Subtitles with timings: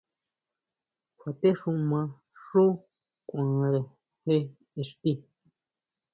[1.19, 1.99] Kjuatexuma
[2.43, 2.65] xú
[3.29, 3.79] kuanʼre
[4.23, 4.35] je
[4.81, 5.11] ixti.